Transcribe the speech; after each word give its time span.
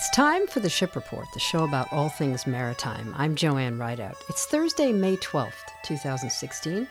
It's 0.00 0.08
time 0.08 0.46
for 0.46 0.60
the 0.60 0.70
Ship 0.70 0.96
Report, 0.96 1.26
the 1.34 1.38
show 1.38 1.62
about 1.62 1.92
all 1.92 2.08
things 2.08 2.46
maritime. 2.46 3.14
I'm 3.18 3.34
Joanne 3.34 3.78
Rideout. 3.78 4.16
It's 4.30 4.46
Thursday, 4.46 4.92
May 4.92 5.18
12th, 5.18 5.52
2016. 5.82 6.88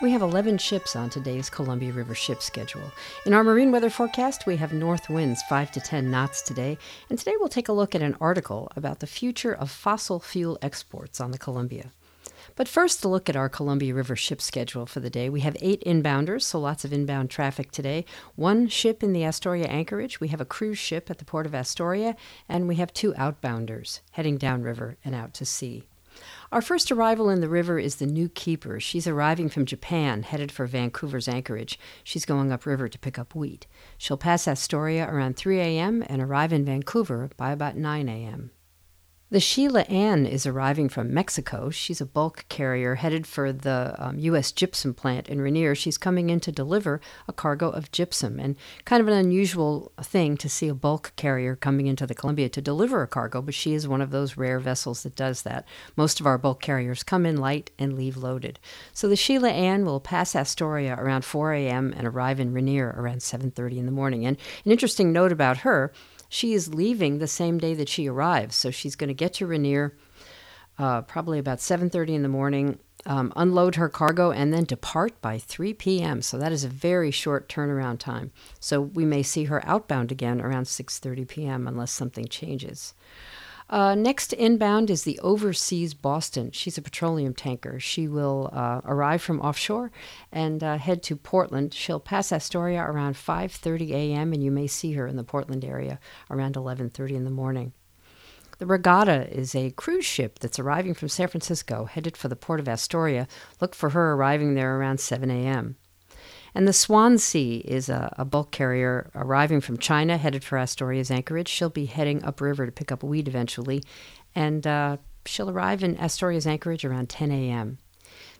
We 0.00 0.10
have 0.12 0.22
11 0.22 0.56
ships 0.56 0.96
on 0.96 1.10
today's 1.10 1.50
Columbia 1.50 1.92
River 1.92 2.14
ship 2.14 2.40
schedule. 2.40 2.90
In 3.26 3.34
our 3.34 3.44
marine 3.44 3.72
weather 3.72 3.90
forecast, 3.90 4.46
we 4.46 4.56
have 4.56 4.72
north 4.72 5.10
winds 5.10 5.42
5 5.50 5.70
to 5.72 5.80
10 5.80 6.10
knots 6.10 6.40
today, 6.40 6.78
and 7.10 7.18
today 7.18 7.34
we'll 7.38 7.50
take 7.50 7.68
a 7.68 7.74
look 7.74 7.94
at 7.94 8.00
an 8.00 8.16
article 8.22 8.72
about 8.74 9.00
the 9.00 9.06
future 9.06 9.52
of 9.54 9.70
fossil 9.70 10.18
fuel 10.18 10.58
exports 10.62 11.20
on 11.20 11.32
the 11.32 11.38
Columbia. 11.38 11.90
But 12.56 12.68
first, 12.68 13.04
a 13.04 13.08
look 13.08 13.28
at 13.28 13.36
our 13.36 13.50
Columbia 13.50 13.94
River 13.94 14.16
ship 14.16 14.40
schedule 14.40 14.86
for 14.86 15.00
the 15.00 15.10
day. 15.10 15.28
We 15.28 15.40
have 15.40 15.58
eight 15.60 15.84
inbounders, 15.84 16.42
so 16.42 16.58
lots 16.58 16.86
of 16.86 16.92
inbound 16.92 17.28
traffic 17.28 17.70
today. 17.70 18.06
One 18.34 18.66
ship 18.66 19.02
in 19.02 19.12
the 19.12 19.24
Astoria 19.24 19.66
anchorage. 19.66 20.20
We 20.20 20.28
have 20.28 20.40
a 20.40 20.46
cruise 20.46 20.78
ship 20.78 21.10
at 21.10 21.18
the 21.18 21.26
port 21.26 21.44
of 21.44 21.54
Astoria, 21.54 22.16
and 22.48 22.66
we 22.66 22.76
have 22.76 22.94
two 22.94 23.12
outbounders 23.12 24.00
heading 24.12 24.38
downriver 24.38 24.96
and 25.04 25.14
out 25.14 25.34
to 25.34 25.44
sea. 25.44 25.84
Our 26.50 26.62
first 26.62 26.90
arrival 26.90 27.28
in 27.28 27.42
the 27.42 27.48
river 27.48 27.78
is 27.78 27.96
the 27.96 28.06
new 28.06 28.30
keeper. 28.30 28.80
She's 28.80 29.06
arriving 29.06 29.50
from 29.50 29.66
Japan, 29.66 30.22
headed 30.22 30.50
for 30.50 30.64
Vancouver's 30.64 31.28
anchorage. 31.28 31.78
She's 32.04 32.24
going 32.24 32.50
upriver 32.50 32.88
to 32.88 32.98
pick 32.98 33.18
up 33.18 33.34
wheat. 33.34 33.66
She'll 33.98 34.16
pass 34.16 34.48
Astoria 34.48 35.06
around 35.10 35.36
3 35.36 35.60
a.m. 35.60 36.02
and 36.06 36.22
arrive 36.22 36.54
in 36.54 36.64
Vancouver 36.64 37.28
by 37.36 37.50
about 37.50 37.76
9 37.76 38.08
a.m. 38.08 38.50
The 39.28 39.40
Sheila 39.40 39.80
Ann 39.82 40.24
is 40.24 40.46
arriving 40.46 40.88
from 40.88 41.12
Mexico. 41.12 41.68
She's 41.68 42.00
a 42.00 42.06
bulk 42.06 42.44
carrier 42.48 42.94
headed 42.94 43.26
for 43.26 43.52
the 43.52 43.96
um, 43.98 44.20
U.S. 44.20 44.52
gypsum 44.52 44.94
plant 44.94 45.28
in 45.28 45.40
Rainier. 45.40 45.74
She's 45.74 45.98
coming 45.98 46.30
in 46.30 46.38
to 46.38 46.52
deliver 46.52 47.00
a 47.26 47.32
cargo 47.32 47.68
of 47.68 47.90
gypsum, 47.90 48.38
and 48.38 48.54
kind 48.84 49.00
of 49.00 49.08
an 49.08 49.14
unusual 49.14 49.90
thing 50.00 50.36
to 50.36 50.48
see 50.48 50.68
a 50.68 50.74
bulk 50.74 51.12
carrier 51.16 51.56
coming 51.56 51.88
into 51.88 52.06
the 52.06 52.14
Columbia 52.14 52.48
to 52.50 52.62
deliver 52.62 53.02
a 53.02 53.08
cargo, 53.08 53.42
but 53.42 53.54
she 53.54 53.74
is 53.74 53.88
one 53.88 54.00
of 54.00 54.12
those 54.12 54.36
rare 54.36 54.60
vessels 54.60 55.02
that 55.02 55.16
does 55.16 55.42
that. 55.42 55.66
Most 55.96 56.20
of 56.20 56.26
our 56.26 56.38
bulk 56.38 56.62
carriers 56.62 57.02
come 57.02 57.26
in 57.26 57.36
light 57.36 57.72
and 57.80 57.94
leave 57.94 58.16
loaded. 58.16 58.60
So 58.92 59.08
the 59.08 59.16
Sheila 59.16 59.50
Ann 59.50 59.84
will 59.84 59.98
pass 59.98 60.36
Astoria 60.36 60.94
around 60.94 61.24
4 61.24 61.52
a.m. 61.52 61.92
and 61.96 62.06
arrive 62.06 62.38
in 62.38 62.52
Rainier 62.52 62.94
around 62.96 63.22
7:30 63.22 63.78
in 63.78 63.86
the 63.86 63.92
morning. 63.92 64.24
And 64.24 64.36
an 64.64 64.70
interesting 64.70 65.12
note 65.12 65.32
about 65.32 65.58
her 65.58 65.92
she 66.36 66.52
is 66.52 66.74
leaving 66.74 67.18
the 67.18 67.26
same 67.26 67.56
day 67.56 67.72
that 67.72 67.88
she 67.88 68.06
arrives, 68.06 68.54
so 68.54 68.70
she's 68.70 68.94
going 68.94 69.08
to 69.08 69.14
get 69.14 69.32
to 69.32 69.46
Rainier 69.46 69.96
uh, 70.78 71.00
probably 71.00 71.38
about 71.38 71.60
7:30 71.60 72.10
in 72.10 72.22
the 72.22 72.28
morning, 72.28 72.78
um, 73.06 73.32
unload 73.36 73.76
her 73.76 73.88
cargo, 73.88 74.30
and 74.32 74.52
then 74.52 74.64
depart 74.64 75.18
by 75.22 75.38
3 75.38 75.72
p.m. 75.72 76.20
So 76.20 76.36
that 76.36 76.52
is 76.52 76.62
a 76.62 76.68
very 76.68 77.10
short 77.10 77.48
turnaround 77.48 78.00
time. 78.00 78.32
So 78.60 78.82
we 78.82 79.06
may 79.06 79.22
see 79.22 79.44
her 79.44 79.66
outbound 79.66 80.12
again 80.12 80.42
around 80.42 80.64
6:30 80.64 81.26
p.m. 81.26 81.66
unless 81.66 81.90
something 81.90 82.26
changes. 82.26 82.92
Uh, 83.68 83.96
next 83.96 84.32
inbound 84.32 84.90
is 84.90 85.02
the 85.02 85.18
Overseas 85.20 85.92
Boston. 85.92 86.52
She's 86.52 86.78
a 86.78 86.82
petroleum 86.82 87.34
tanker. 87.34 87.80
She 87.80 88.06
will 88.06 88.48
uh, 88.52 88.80
arrive 88.84 89.22
from 89.22 89.40
offshore 89.40 89.90
and 90.30 90.62
uh, 90.62 90.78
head 90.78 91.02
to 91.04 91.16
Portland. 91.16 91.74
She'll 91.74 91.98
pass 91.98 92.30
Astoria 92.30 92.82
around 92.82 93.14
5:30 93.14 93.90
a.m. 93.90 94.32
and 94.32 94.42
you 94.42 94.52
may 94.52 94.68
see 94.68 94.92
her 94.92 95.06
in 95.06 95.16
the 95.16 95.24
Portland 95.24 95.64
area 95.64 95.98
around 96.30 96.54
11:30 96.54 97.10
in 97.10 97.24
the 97.24 97.30
morning. 97.30 97.72
The 98.58 98.66
Regatta 98.66 99.28
is 99.36 99.54
a 99.54 99.72
cruise 99.72 100.06
ship 100.06 100.38
that's 100.38 100.58
arriving 100.58 100.94
from 100.94 101.08
San 101.08 101.28
Francisco, 101.28 101.84
headed 101.84 102.16
for 102.16 102.28
the 102.28 102.36
port 102.36 102.60
of 102.60 102.68
Astoria. 102.68 103.28
Look 103.60 103.74
for 103.74 103.90
her 103.90 104.12
arriving 104.12 104.54
there 104.54 104.78
around 104.78 104.98
7 104.98 105.30
a.m. 105.30 105.76
And 106.56 106.66
the 106.66 106.72
Swansea 106.72 107.60
is 107.66 107.90
a, 107.90 108.14
a, 108.16 108.24
bulk 108.24 108.50
carrier 108.50 109.10
arriving 109.14 109.60
from 109.60 109.76
China, 109.76 110.16
headed 110.16 110.42
for 110.42 110.56
Astoria's 110.56 111.10
anchorage. 111.10 111.48
She'll 111.48 111.68
be 111.68 111.84
heading 111.84 112.24
upriver 112.24 112.64
to 112.64 112.72
pick 112.72 112.90
up 112.90 113.02
weed 113.02 113.28
eventually, 113.28 113.82
and 114.34 114.66
uh, 114.66 114.96
she'll 115.26 115.50
arrive 115.50 115.84
in 115.84 115.98
Astoria's 115.98 116.46
anchorage 116.46 116.82
around 116.82 117.10
10 117.10 117.30
a.m. 117.30 117.76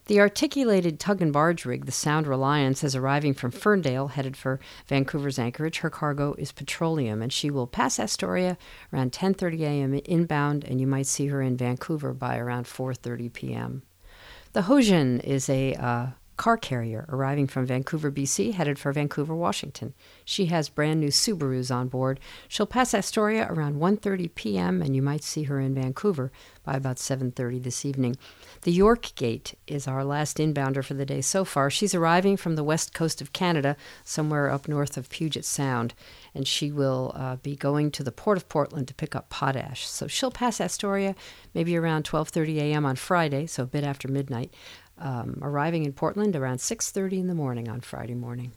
The 0.07 0.19
articulated 0.19 0.99
tug 0.99 1.21
and 1.21 1.31
barge 1.31 1.67
rig, 1.67 1.85
the 1.85 1.93
Sound 1.93 2.27
Reliance, 2.27 2.83
is 2.83 2.97
arriving 2.97 3.35
from 3.35 3.51
Ferndale, 3.51 4.09
headed 4.09 4.35
for 4.35 4.61
Vancouver's 4.87 5.39
anchorage. 5.39 5.81
Her 5.81 5.91
cargo 5.91 6.33
is 6.39 6.53
petroleum, 6.53 7.21
and 7.21 7.31
she 7.31 7.51
will 7.51 7.67
pass 7.67 8.01
Astoria 8.01 8.57
around 8.95 9.13
10:30 9.13 9.61
a.m. 9.61 9.93
inbound, 10.07 10.65
and 10.65 10.81
you 10.81 10.87
might 10.87 11.07
see 11.07 11.27
her 11.27 11.43
in 11.43 11.59
Vancouver 11.59 12.15
by 12.15 12.39
around 12.39 12.65
4:30 12.65 13.31
p.m. 13.31 13.83
The 14.55 14.63
Hojin 14.63 15.23
is 15.23 15.51
a 15.51 15.75
uh, 15.75 16.07
car 16.37 16.57
carrier 16.57 17.07
arriving 17.09 17.47
from 17.47 17.67
Vancouver, 17.67 18.11
BC, 18.11 18.55
headed 18.55 18.79
for 18.79 18.93
Vancouver, 18.93 19.35
Washington. 19.35 19.95
She 20.25 20.47
has 20.47 20.69
brand 20.69 21.01
new 21.01 21.09
Subarus 21.09 21.75
on 21.75 21.89
board. 21.89 22.21
She'll 22.49 22.67
pass 22.67 22.95
Astoria 22.95 23.47
around 23.49 23.77
1:30 23.77 24.35
p.m. 24.35 24.83
and 24.83 24.95
you 24.95 25.03
might 25.03 25.25
see 25.25 25.45
her 25.45 25.61
in 25.61 25.75
Vancouver 25.75 26.31
by 26.65 26.75
about 26.75 26.97
7:30 26.97 27.63
this 27.63 27.85
evening. 27.85 28.17
The 28.63 28.73
York 28.73 29.15
Gate 29.15 29.55
is 29.67 29.87
our 29.87 30.05
last 30.05 30.39
inbounder 30.39 30.85
for 30.85 30.95
the 30.95 31.07
day 31.07 31.21
so 31.21 31.45
far. 31.45 31.71
She's 31.71 31.95
arriving 31.95 32.37
from 32.37 32.57
the 32.57 32.65
west 32.65 32.93
coast 32.93 33.21
of 33.21 33.33
Canada, 33.33 33.77
somewhere 34.05 34.51
up 34.51 34.69
north 34.69 34.97
of 34.97 35.09
Puget 35.09 35.45
Sound, 35.45 35.95
and 36.35 36.47
she 36.47 36.71
will 36.71 37.13
uh, 37.15 37.37
be 37.37 37.57
going 37.57 37.91
to 37.93 38.03
the 38.03 38.13
port 38.13 38.37
of 38.37 38.49
Portland 38.49 38.89
to 38.89 38.95
pick 38.95 39.15
up 39.15 39.31
potash. 39.31 39.87
So 39.87 40.07
she'll 40.07 40.31
pass 40.31 40.61
Astoria 40.61 41.15
maybe 41.55 41.77
around 41.77 42.05
12:30 42.05 42.57
a.m. 42.59 42.85
on 42.85 42.97
Friday, 42.97 43.47
so 43.47 43.63
a 43.63 43.67
bit 43.67 43.85
after 43.85 44.09
midnight 44.09 44.53
um, 44.99 45.39
arriving 45.43 45.85
in 45.85 45.93
Portland 45.93 46.37
around 46.37 46.59
6:30 46.59 47.21
in 47.21 47.27
the 47.27 47.35
morning 47.35 47.69
on 47.69 47.81
Friday 47.81 48.15
morning. 48.15 48.53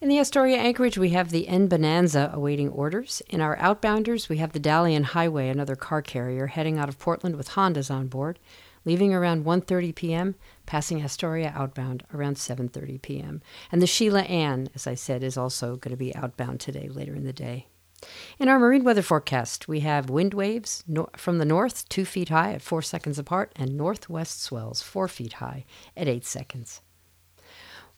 In 0.00 0.08
the 0.08 0.18
Astoria 0.18 0.56
anchorage, 0.56 0.98
we 0.98 1.10
have 1.10 1.30
the 1.30 1.46
N 1.46 1.68
Bonanza 1.68 2.30
awaiting 2.34 2.68
orders. 2.70 3.22
In 3.28 3.40
our 3.40 3.56
outbounders, 3.58 4.28
we 4.28 4.38
have 4.38 4.50
the 4.50 4.58
Dalian 4.58 5.04
Highway, 5.04 5.48
another 5.48 5.76
car 5.76 6.02
carrier, 6.02 6.48
heading 6.48 6.76
out 6.76 6.88
of 6.88 6.98
Portland 6.98 7.36
with 7.36 7.50
Hondas 7.50 7.88
on 7.88 8.08
board, 8.08 8.40
leaving 8.84 9.14
around 9.14 9.44
1:30 9.44 9.94
p.m., 9.94 10.34
passing 10.66 11.00
Astoria 11.02 11.52
outbound 11.54 12.02
around 12.12 12.34
7:30 12.34 13.00
p.m. 13.00 13.42
And 13.70 13.80
the 13.80 13.86
Sheila 13.86 14.22
Ann, 14.22 14.68
as 14.74 14.88
I 14.88 14.94
said, 14.94 15.22
is 15.22 15.36
also 15.36 15.76
going 15.76 15.92
to 15.92 15.96
be 15.96 16.14
outbound 16.16 16.58
today 16.58 16.88
later 16.88 17.14
in 17.14 17.24
the 17.24 17.32
day. 17.32 17.68
In 18.38 18.48
our 18.48 18.58
marine 18.58 18.84
weather 18.84 19.02
forecast, 19.02 19.68
we 19.68 19.80
have 19.80 20.10
wind 20.10 20.34
waves 20.34 20.84
from 21.16 21.38
the 21.38 21.44
north, 21.44 21.88
two 21.88 22.04
feet 22.04 22.28
high 22.28 22.52
at 22.52 22.62
four 22.62 22.82
seconds 22.82 23.18
apart, 23.18 23.52
and 23.56 23.76
northwest 23.76 24.42
swells, 24.42 24.82
four 24.82 25.08
feet 25.08 25.34
high 25.34 25.64
at 25.96 26.08
eight 26.08 26.24
seconds. 26.24 26.80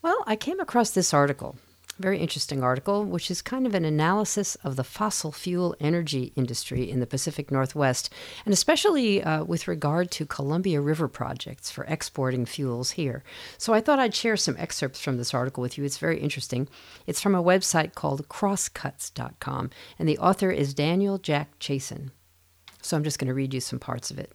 Well, 0.01 0.23
I 0.27 0.35
came 0.35 0.59
across 0.59 0.91
this 0.91 1.13
article 1.13 1.57
very 1.97 2.19
interesting 2.19 2.61
article, 2.61 3.05
which 3.05 3.31
is 3.31 3.41
kind 3.41 3.65
of 3.65 3.73
an 3.73 3.85
analysis 3.85 4.55
of 4.63 4.75
the 4.75 4.83
fossil 4.83 5.31
fuel 5.31 5.75
energy 5.79 6.33
industry 6.35 6.89
in 6.89 6.99
the 6.99 7.07
Pacific 7.07 7.51
Northwest, 7.51 8.13
and 8.45 8.53
especially 8.53 9.23
uh, 9.23 9.43
with 9.45 9.67
regard 9.67 10.11
to 10.11 10.25
Columbia 10.25 10.81
River 10.81 11.07
projects 11.07 11.71
for 11.71 11.85
exporting 11.85 12.45
fuels 12.45 12.91
here. 12.91 13.23
So 13.57 13.73
I 13.73 13.81
thought 13.81 13.99
I'd 13.99 14.13
share 14.15 14.37
some 14.37 14.57
excerpts 14.59 14.99
from 14.99 15.17
this 15.17 15.33
article 15.33 15.61
with 15.61 15.77
you. 15.77 15.83
It's 15.85 15.97
very 15.97 16.19
interesting. 16.19 16.67
It's 17.07 17.21
from 17.21 17.35
a 17.35 17.43
website 17.43 17.93
called 17.95 18.27
crosscuts.com, 18.27 19.69
and 19.97 20.09
the 20.09 20.17
author 20.17 20.51
is 20.51 20.73
Daniel 20.73 21.17
Jack 21.17 21.57
Chasan. 21.59 22.11
So 22.81 22.97
I'm 22.97 23.03
just 23.03 23.19
going 23.19 23.29
to 23.29 23.33
read 23.33 23.53
you 23.53 23.61
some 23.61 23.79
parts 23.79 24.11
of 24.11 24.19
it. 24.19 24.33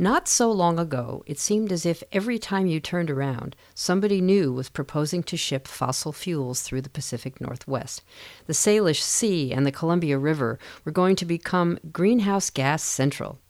Not 0.00 0.28
so 0.28 0.52
long 0.52 0.78
ago, 0.78 1.24
it 1.26 1.40
seemed 1.40 1.72
as 1.72 1.84
if 1.84 2.04
every 2.12 2.38
time 2.38 2.68
you 2.68 2.78
turned 2.78 3.10
around, 3.10 3.56
somebody 3.74 4.20
new 4.20 4.52
was 4.52 4.68
proposing 4.68 5.24
to 5.24 5.36
ship 5.36 5.66
fossil 5.66 6.12
fuels 6.12 6.62
through 6.62 6.82
the 6.82 6.88
Pacific 6.88 7.40
Northwest. 7.40 8.04
The 8.46 8.52
Salish 8.52 9.02
Sea 9.02 9.52
and 9.52 9.66
the 9.66 9.72
Columbia 9.72 10.16
River 10.16 10.56
were 10.84 10.92
going 10.92 11.16
to 11.16 11.24
become 11.24 11.80
greenhouse 11.90 12.48
gas 12.48 12.84
central. 12.84 13.40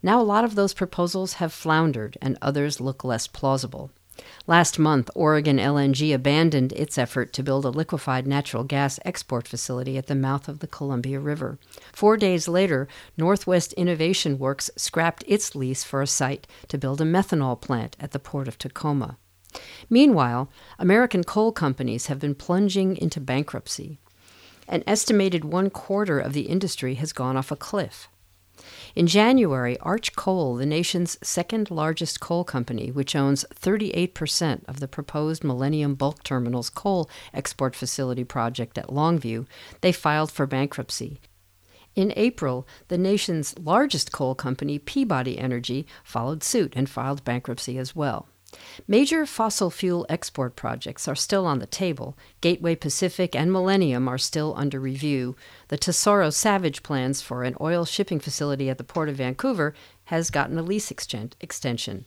Now, 0.00 0.20
a 0.20 0.22
lot 0.22 0.44
of 0.44 0.54
those 0.54 0.72
proposals 0.72 1.34
have 1.34 1.52
floundered, 1.52 2.16
and 2.22 2.38
others 2.40 2.80
look 2.80 3.02
less 3.02 3.26
plausible. 3.26 3.90
Last 4.46 4.78
month, 4.78 5.10
Oregon 5.14 5.58
LNG 5.58 6.14
abandoned 6.14 6.72
its 6.72 6.96
effort 6.96 7.32
to 7.34 7.42
build 7.42 7.64
a 7.64 7.70
liquefied 7.70 8.26
natural 8.26 8.64
gas 8.64 8.98
export 9.04 9.46
facility 9.46 9.98
at 9.98 10.06
the 10.06 10.14
mouth 10.14 10.48
of 10.48 10.60
the 10.60 10.66
Columbia 10.66 11.20
River. 11.20 11.58
Four 11.92 12.16
days 12.16 12.48
later, 12.48 12.88
Northwest 13.16 13.72
Innovation 13.74 14.38
Works 14.38 14.70
scrapped 14.76 15.24
its 15.26 15.54
lease 15.54 15.84
for 15.84 16.00
a 16.02 16.06
site 16.06 16.46
to 16.68 16.78
build 16.78 17.00
a 17.00 17.04
methanol 17.04 17.60
plant 17.60 17.96
at 18.00 18.12
the 18.12 18.18
port 18.18 18.48
of 18.48 18.58
Tacoma. 18.58 19.18
Meanwhile, 19.90 20.50
American 20.78 21.24
coal 21.24 21.52
companies 21.52 22.06
have 22.06 22.18
been 22.18 22.34
plunging 22.34 22.96
into 22.96 23.20
bankruptcy. 23.20 23.98
An 24.68 24.84
estimated 24.86 25.44
one 25.44 25.70
quarter 25.70 26.18
of 26.18 26.32
the 26.32 26.42
industry 26.42 26.94
has 26.94 27.12
gone 27.12 27.36
off 27.36 27.50
a 27.50 27.56
cliff. 27.56 28.08
In 28.94 29.06
January, 29.06 29.78
Arch 29.80 30.16
Coal, 30.16 30.56
the 30.56 30.66
nation's 30.66 31.18
second 31.22 31.70
largest 31.70 32.20
coal 32.20 32.44
company, 32.44 32.90
which 32.90 33.14
owns 33.14 33.44
38% 33.54 34.64
of 34.66 34.80
the 34.80 34.88
proposed 34.88 35.44
Millennium 35.44 35.94
Bulk 35.94 36.22
Terminal's 36.22 36.70
coal 36.70 37.08
export 37.32 37.76
facility 37.76 38.24
project 38.24 38.78
at 38.78 38.88
Longview, 38.88 39.46
they 39.80 39.92
filed 39.92 40.32
for 40.32 40.46
bankruptcy. 40.46 41.20
In 41.94 42.12
April, 42.16 42.66
the 42.88 42.98
nation's 42.98 43.58
largest 43.58 44.12
coal 44.12 44.34
company, 44.34 44.78
Peabody 44.78 45.38
Energy, 45.38 45.86
followed 46.04 46.44
suit 46.44 46.72
and 46.76 46.88
filed 46.88 47.24
bankruptcy 47.24 47.76
as 47.78 47.96
well. 47.96 48.28
Major 48.86 49.26
fossil 49.26 49.70
fuel 49.70 50.06
export 50.08 50.56
projects 50.56 51.06
are 51.06 51.14
still 51.14 51.46
on 51.46 51.58
the 51.58 51.66
table. 51.66 52.16
Gateway 52.40 52.74
Pacific 52.74 53.36
and 53.36 53.52
Millennium 53.52 54.08
are 54.08 54.18
still 54.18 54.54
under 54.56 54.80
review. 54.80 55.36
The 55.68 55.76
Tesoro 55.76 56.30
Savage 56.30 56.82
plans 56.82 57.20
for 57.20 57.44
an 57.44 57.56
oil 57.60 57.84
shipping 57.84 58.20
facility 58.20 58.70
at 58.70 58.78
the 58.78 58.84
Port 58.84 59.10
of 59.10 59.16
Vancouver 59.16 59.74
has 60.04 60.30
gotten 60.30 60.58
a 60.58 60.62
lease 60.62 60.90
extension. 60.90 62.06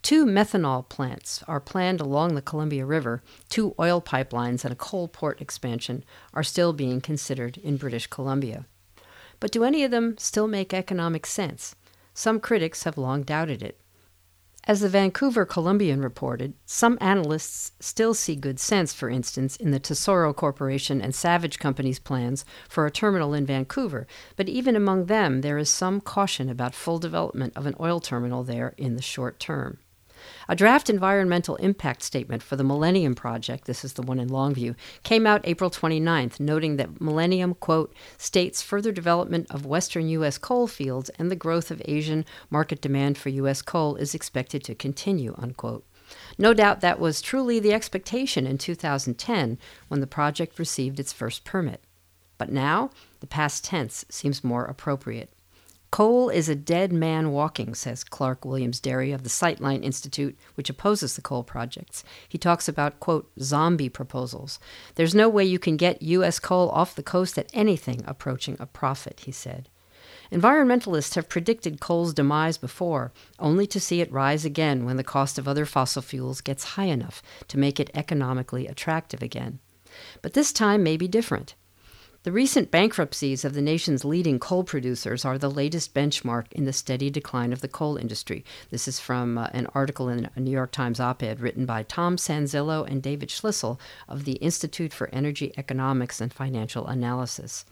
Two 0.00 0.24
methanol 0.24 0.88
plants 0.88 1.44
are 1.46 1.60
planned 1.60 2.00
along 2.00 2.34
the 2.34 2.42
Columbia 2.42 2.86
River. 2.86 3.22
Two 3.48 3.74
oil 3.78 4.00
pipelines 4.00 4.64
and 4.64 4.72
a 4.72 4.76
coal 4.76 5.08
port 5.08 5.40
expansion 5.40 6.04
are 6.34 6.42
still 6.42 6.72
being 6.72 7.00
considered 7.00 7.58
in 7.58 7.76
British 7.76 8.06
Columbia. 8.06 8.64
But 9.38 9.52
do 9.52 9.62
any 9.62 9.84
of 9.84 9.90
them 9.90 10.16
still 10.18 10.48
make 10.48 10.72
economic 10.72 11.26
sense? 11.26 11.76
Some 12.14 12.40
critics 12.40 12.82
have 12.84 12.98
long 12.98 13.22
doubted 13.22 13.62
it. 13.62 13.78
As 14.64 14.78
the 14.78 14.88
Vancouver 14.88 15.44
Columbian 15.44 16.02
reported, 16.02 16.54
some 16.64 16.96
analysts 17.00 17.72
still 17.80 18.14
see 18.14 18.36
good 18.36 18.60
sense, 18.60 18.94
for 18.94 19.10
instance, 19.10 19.56
in 19.56 19.72
the 19.72 19.80
Tesoro 19.80 20.32
Corporation 20.32 21.02
and 21.02 21.12
Savage 21.12 21.58
Company's 21.58 21.98
plans 21.98 22.44
for 22.68 22.86
a 22.86 22.90
terminal 22.90 23.34
in 23.34 23.44
Vancouver, 23.44 24.06
but 24.36 24.48
even 24.48 24.76
among 24.76 25.06
them 25.06 25.40
there 25.40 25.58
is 25.58 25.68
some 25.68 26.00
caution 26.00 26.48
about 26.48 26.76
full 26.76 27.00
development 27.00 27.52
of 27.56 27.66
an 27.66 27.74
oil 27.80 27.98
terminal 27.98 28.44
there 28.44 28.74
in 28.76 28.94
the 28.94 29.02
short 29.02 29.40
term. 29.40 29.78
A 30.48 30.56
draft 30.56 30.90
environmental 30.90 31.56
impact 31.56 32.02
statement 32.02 32.42
for 32.42 32.56
the 32.56 32.64
Millennium 32.64 33.14
Project, 33.14 33.64
this 33.64 33.84
is 33.84 33.94
the 33.94 34.02
one 34.02 34.18
in 34.18 34.28
Longview, 34.28 34.74
came 35.02 35.26
out 35.26 35.40
April 35.44 35.70
29th, 35.70 36.40
noting 36.40 36.76
that 36.76 37.00
Millennium, 37.00 37.54
quote, 37.54 37.94
states 38.18 38.62
further 38.62 38.92
development 38.92 39.46
of 39.50 39.66
Western 39.66 40.08
U.S. 40.08 40.38
coal 40.38 40.66
fields 40.66 41.10
and 41.18 41.30
the 41.30 41.36
growth 41.36 41.70
of 41.70 41.82
Asian 41.86 42.24
market 42.50 42.80
demand 42.80 43.18
for 43.18 43.28
U.S. 43.30 43.62
coal 43.62 43.96
is 43.96 44.14
expected 44.14 44.64
to 44.64 44.74
continue, 44.74 45.34
unquote. 45.38 45.84
No 46.38 46.54
doubt 46.54 46.80
that 46.80 47.00
was 47.00 47.22
truly 47.22 47.58
the 47.58 47.72
expectation 47.72 48.46
in 48.46 48.58
2010 48.58 49.58
when 49.88 50.00
the 50.00 50.06
project 50.06 50.58
received 50.58 51.00
its 51.00 51.12
first 51.12 51.44
permit. 51.44 51.82
But 52.38 52.50
now, 52.50 52.90
the 53.20 53.26
past 53.26 53.64
tense 53.64 54.04
seems 54.08 54.44
more 54.44 54.64
appropriate. 54.64 55.32
Coal 55.92 56.30
is 56.30 56.48
a 56.48 56.54
dead 56.54 56.90
man 56.90 57.32
walking, 57.32 57.74
says 57.74 58.02
Clark 58.02 58.46
Williams 58.46 58.80
Derry 58.80 59.12
of 59.12 59.24
the 59.24 59.28
Sightline 59.28 59.84
Institute, 59.84 60.38
which 60.54 60.70
opposes 60.70 61.14
the 61.14 61.20
coal 61.20 61.44
projects. 61.44 62.02
He 62.26 62.38
talks 62.38 62.66
about, 62.66 62.98
quote, 62.98 63.30
zombie 63.38 63.90
proposals. 63.90 64.58
There's 64.94 65.14
no 65.14 65.28
way 65.28 65.44
you 65.44 65.58
can 65.58 65.76
get 65.76 66.00
U.S. 66.00 66.38
coal 66.38 66.70
off 66.70 66.94
the 66.94 67.02
coast 67.02 67.36
at 67.36 67.50
anything 67.52 68.02
approaching 68.06 68.56
a 68.58 68.64
profit, 68.64 69.20
he 69.26 69.32
said. 69.32 69.68
Environmentalists 70.32 71.14
have 71.14 71.28
predicted 71.28 71.78
coal's 71.78 72.14
demise 72.14 72.56
before, 72.56 73.12
only 73.38 73.66
to 73.66 73.78
see 73.78 74.00
it 74.00 74.10
rise 74.10 74.46
again 74.46 74.86
when 74.86 74.96
the 74.96 75.04
cost 75.04 75.38
of 75.38 75.46
other 75.46 75.66
fossil 75.66 76.00
fuels 76.00 76.40
gets 76.40 76.64
high 76.64 76.84
enough 76.84 77.22
to 77.48 77.58
make 77.58 77.78
it 77.78 77.90
economically 77.92 78.66
attractive 78.66 79.22
again. 79.22 79.58
But 80.22 80.32
this 80.32 80.54
time 80.54 80.82
may 80.82 80.96
be 80.96 81.06
different. 81.06 81.54
The 82.24 82.30
recent 82.30 82.70
bankruptcies 82.70 83.44
of 83.44 83.52
the 83.52 83.60
nation's 83.60 84.04
leading 84.04 84.38
coal 84.38 84.62
producers 84.62 85.24
are 85.24 85.38
the 85.38 85.50
latest 85.50 85.92
benchmark 85.92 86.52
in 86.52 86.66
the 86.66 86.72
steady 86.72 87.10
decline 87.10 87.52
of 87.52 87.62
the 87.62 87.68
coal 87.68 87.96
industry. 87.96 88.44
This 88.70 88.86
is 88.86 89.00
from 89.00 89.36
uh, 89.38 89.48
an 89.52 89.66
article 89.74 90.08
in 90.08 90.30
a 90.36 90.38
New 90.38 90.52
York 90.52 90.70
Times 90.70 91.00
op 91.00 91.24
ed 91.24 91.40
written 91.40 91.66
by 91.66 91.82
Tom 91.82 92.16
Sanzillo 92.16 92.88
and 92.88 93.02
David 93.02 93.28
Schlissel 93.28 93.80
of 94.08 94.24
the 94.24 94.34
Institute 94.34 94.92
for 94.92 95.10
Energy 95.12 95.52
Economics 95.56 96.20
and 96.20 96.32
Financial 96.32 96.86
Analysis. 96.86 97.64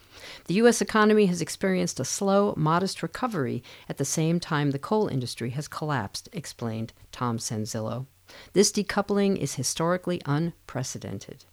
The 0.47 0.55
U.S. 0.55 0.81
economy 0.81 1.27
has 1.27 1.41
experienced 1.41 2.01
a 2.01 2.05
slow, 2.05 2.53
modest 2.57 3.05
recovery 3.05 3.63
at 3.89 3.99
the 3.99 4.05
same 4.05 4.41
time 4.41 4.73
the 4.73 4.81
coal 4.81 5.07
industry 5.07 5.51
has 5.51 5.69
collapsed, 5.69 6.29
explained 6.33 6.93
Tom 7.13 7.39
Sanzillo. 7.39 8.07
This 8.53 8.73
decoupling 8.73 9.37
is 9.37 9.55
historically 9.55 10.21
unprecedented. 10.27 11.45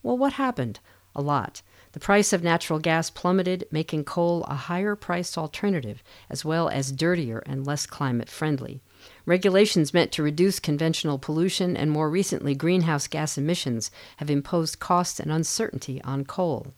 Well, 0.00 0.16
what 0.16 0.34
happened? 0.34 0.78
A 1.14 1.22
lot. 1.22 1.62
The 1.92 2.00
price 2.00 2.32
of 2.32 2.42
natural 2.42 2.80
gas 2.80 3.08
plummeted, 3.08 3.68
making 3.70 4.04
coal 4.04 4.42
a 4.44 4.54
higher 4.54 4.96
priced 4.96 5.38
alternative, 5.38 6.02
as 6.28 6.44
well 6.44 6.68
as 6.68 6.90
dirtier 6.90 7.38
and 7.46 7.64
less 7.64 7.86
climate 7.86 8.28
friendly. 8.28 8.80
Regulations 9.24 9.94
meant 9.94 10.10
to 10.12 10.22
reduce 10.22 10.58
conventional 10.58 11.18
pollution 11.18 11.76
and 11.76 11.90
more 11.92 12.10
recently 12.10 12.54
greenhouse 12.54 13.06
gas 13.06 13.38
emissions 13.38 13.92
have 14.16 14.28
imposed 14.28 14.80
costs 14.80 15.20
and 15.20 15.30
uncertainty 15.30 16.02
on 16.02 16.24
coal. 16.24 16.74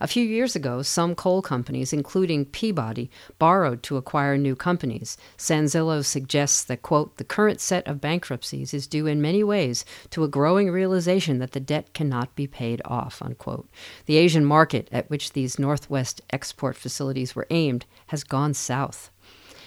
A 0.00 0.08
few 0.08 0.24
years 0.24 0.56
ago, 0.56 0.82
some 0.82 1.14
coal 1.14 1.40
companies, 1.40 1.92
including 1.92 2.46
Peabody, 2.46 3.10
borrowed 3.38 3.82
to 3.84 3.96
acquire 3.96 4.36
new 4.36 4.56
companies. 4.56 5.16
Sanzillo 5.38 6.04
suggests 6.04 6.64
that, 6.64 6.82
quote, 6.82 7.16
the 7.16 7.24
current 7.24 7.60
set 7.60 7.86
of 7.86 8.00
bankruptcies 8.00 8.74
is 8.74 8.88
due 8.88 9.06
in 9.06 9.22
many 9.22 9.44
ways 9.44 9.84
to 10.10 10.24
a 10.24 10.28
growing 10.28 10.70
realization 10.70 11.38
that 11.38 11.52
the 11.52 11.60
debt 11.60 11.94
cannot 11.94 12.34
be 12.34 12.46
paid 12.46 12.82
off, 12.84 13.22
unquote. 13.22 13.68
The 14.06 14.16
Asian 14.16 14.44
market 14.44 14.88
at 14.90 15.08
which 15.08 15.32
these 15.32 15.58
Northwest 15.58 16.20
export 16.30 16.76
facilities 16.76 17.36
were 17.36 17.46
aimed 17.50 17.86
has 18.08 18.24
gone 18.24 18.54
south. 18.54 19.10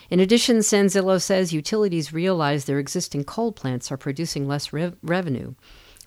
In 0.09 0.19
addition, 0.19 0.57
Sanzillo 0.57 1.21
says 1.21 1.53
utilities 1.53 2.13
realize 2.13 2.65
their 2.65 2.79
existing 2.79 3.23
coal 3.23 3.51
plants 3.51 3.91
are 3.91 3.97
producing 3.97 4.47
less 4.47 4.71
rev- 4.71 4.95
revenue, 5.01 5.55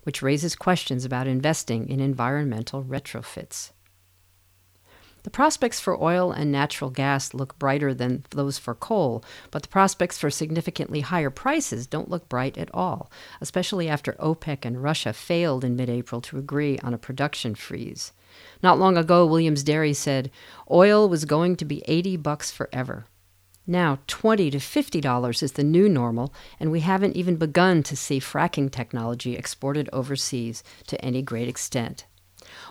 which 0.03 0.21
raises 0.21 0.55
questions 0.55 1.05
about 1.05 1.27
investing 1.27 1.87
in 1.87 1.99
environmental 1.99 2.83
retrofits. 2.83 3.71
The 5.23 5.29
prospects 5.29 5.79
for 5.79 6.01
oil 6.01 6.31
and 6.31 6.51
natural 6.51 6.89
gas 6.89 7.33
look 7.33 7.57
brighter 7.59 7.93
than 7.93 8.23
those 8.31 8.57
for 8.57 8.73
coal, 8.73 9.23
but 9.51 9.61
the 9.61 9.67
prospects 9.67 10.17
for 10.17 10.31
significantly 10.31 11.01
higher 11.01 11.29
prices 11.29 11.85
don't 11.85 12.09
look 12.09 12.27
bright 12.27 12.57
at 12.57 12.73
all, 12.73 13.11
especially 13.39 13.87
after 13.87 14.13
OPEC 14.13 14.65
and 14.65 14.81
Russia 14.81 15.13
failed 15.13 15.63
in 15.63 15.75
mid 15.75 15.89
April 15.89 16.21
to 16.21 16.37
agree 16.37 16.79
on 16.79 16.93
a 16.93 16.97
production 16.97 17.53
freeze. 17.53 18.13
Not 18.63 18.79
long 18.79 18.97
ago, 18.97 19.25
Williams 19.25 19.63
Derry 19.63 19.93
said 19.93 20.31
oil 20.69 21.07
was 21.07 21.25
going 21.25 21.55
to 21.57 21.65
be 21.65 21.83
80 21.87 22.17
bucks 22.17 22.49
forever. 22.49 23.05
Now, 23.67 23.99
20 24.07 24.49
to 24.51 24.57
$50 24.57 25.43
is 25.43 25.51
the 25.51 25.63
new 25.63 25.87
normal, 25.87 26.33
and 26.59 26.71
we 26.71 26.79
haven't 26.79 27.15
even 27.15 27.35
begun 27.35 27.83
to 27.83 27.95
see 27.95 28.19
fracking 28.19 28.71
technology 28.71 29.35
exported 29.35 29.87
overseas 29.93 30.63
to 30.87 30.99
any 31.05 31.21
great 31.21 31.47
extent. 31.47 32.05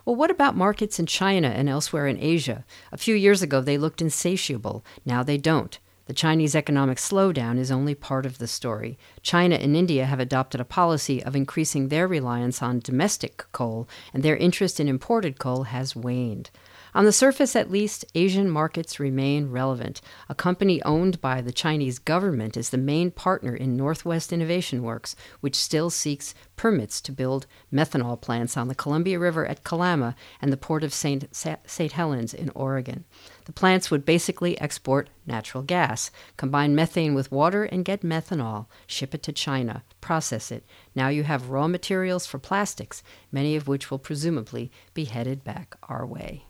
Well, 0.05 0.17
what 0.17 0.31
about 0.31 0.57
markets 0.57 0.99
in 0.99 1.07
China 1.07 1.49
and 1.49 1.69
elsewhere 1.69 2.07
in 2.07 2.19
Asia? 2.19 2.65
A 2.93 2.97
few 2.97 3.15
years 3.15 3.43
ago, 3.43 3.61
they 3.61 3.79
looked 3.79 4.03
insatiable. 4.03 4.85
Now 5.05 5.23
they 5.23 5.39
don't. 5.39 5.79
The 6.07 6.15
Chinese 6.15 6.57
economic 6.57 6.99
slowdown 6.99 7.57
is 7.57 7.71
only 7.71 7.95
part 7.95 8.27
of 8.27 8.39
the 8.39 8.49
story. 8.49 8.99
China 9.23 9.55
and 9.55 9.77
India 9.77 10.07
have 10.07 10.19
adopted 10.19 10.61
a 10.61 10.65
policy 10.65 11.23
of 11.23 11.37
increasing 11.37 11.87
their 11.87 12.09
reliance 12.09 12.61
on 12.61 12.81
domestic 12.81 13.45
coal, 13.53 13.89
and 14.13 14.23
their 14.25 14.37
interest 14.37 14.81
in 14.81 14.89
imported 14.89 15.39
coal 15.39 15.63
has 15.65 15.95
waned. 15.95 16.51
On 16.93 17.05
the 17.05 17.13
surface, 17.13 17.55
at 17.55 17.71
least, 17.71 18.05
Asian 18.17 18.51
markets 18.51 18.99
remain 18.99 19.51
relevant. 19.51 20.01
A 20.29 20.35
company 20.35 20.83
owned 20.83 21.21
by 21.21 21.41
the 21.41 21.53
Chinese 21.53 22.01
government 22.01 22.57
is 22.57 22.71
the 22.71 22.79
main 22.79 23.13
partner 23.13 23.55
in 23.55 23.77
Northwest 23.77 24.33
Innovation 24.33 24.83
Works, 24.83 25.15
which 25.41 25.55
still 25.55 25.91
seeks 25.91 26.35
permits 26.57 27.01
to 27.03 27.13
build 27.13 27.47
methanol 27.73 28.21
plants 28.21 28.57
on 28.57 28.67
the 28.67 28.75
Columbia 28.75 29.21
River 29.21 29.47
at 29.47 29.63
Kalama 29.63 30.17
and 30.43 30.53
the 30.53 30.57
port 30.57 30.83
of 30.83 30.93
St. 30.93 31.29
St. 31.35 31.93
Helens 31.93 32.35
in 32.35 32.51
Oregon. 32.57 33.05
The 33.45 33.53
plants 33.53 33.91
would 33.91 34.05
basically 34.05 34.61
export 34.61 35.11
natural 35.27 35.63
gas, 35.63 36.11
combine 36.37 36.75
methane 36.75 37.15
with 37.15 37.31
water, 37.31 37.65
and 37.65 37.85
get 37.85 38.03
methanol, 38.03 38.67
ship 38.89 39.15
it 39.15 39.23
to 39.23 39.33
China, 39.33 39.85
process 40.01 40.51
it. 40.51 40.65
Now 40.95 41.09
you 41.09 41.23
have 41.23 41.51
raw 41.51 41.69
materials 41.69 42.27
for 42.27 42.39
plastics, 42.39 43.05
many 43.31 43.55
of 43.55 43.69
which 43.69 43.91
will 43.91 43.99
presumably 44.01 44.73
be 44.93 45.05
headed 45.05 45.45
back 45.45 45.77
our 45.85 46.05
way. 46.05 46.47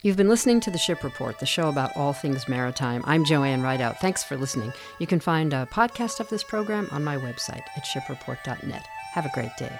You've 0.00 0.16
been 0.16 0.28
listening 0.28 0.60
to 0.60 0.70
the 0.70 0.78
Ship 0.78 1.02
Report, 1.02 1.40
the 1.40 1.46
show 1.46 1.68
about 1.68 1.96
all 1.96 2.12
things 2.12 2.48
maritime. 2.48 3.02
I'm 3.04 3.24
Joanne 3.24 3.62
Rideout. 3.62 3.98
Thanks 3.98 4.22
for 4.22 4.36
listening. 4.36 4.72
You 5.00 5.08
can 5.08 5.18
find 5.18 5.52
a 5.52 5.66
podcast 5.72 6.20
of 6.20 6.28
this 6.28 6.44
program 6.44 6.86
on 6.92 7.02
my 7.02 7.16
website 7.16 7.64
at 7.76 7.84
shipreport.net. 7.84 8.86
Have 9.14 9.26
a 9.26 9.32
great 9.34 9.56
day. 9.58 9.76